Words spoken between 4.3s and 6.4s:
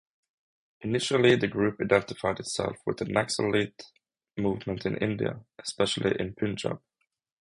movement in India, especially in